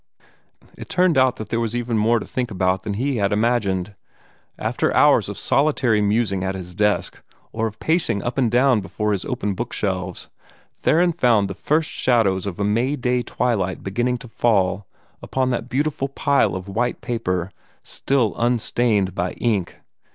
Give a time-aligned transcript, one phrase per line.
[0.79, 3.93] It turned out that there was even more to think about than he had imagined.
[4.57, 9.11] After hours of solitary musing at his desk, or of pacing up and down before
[9.11, 10.27] his open book shelves,
[10.77, 14.87] Theron found the first shadows of a May day twilight beginning to fall
[15.21, 17.51] upon that beautiful pile of white paper,
[17.83, 19.81] still unstained by ink.